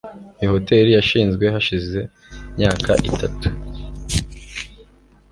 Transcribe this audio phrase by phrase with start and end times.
[0.39, 1.99] Iyo hoteri yashinzwe hashize
[2.49, 3.47] imyaka itatu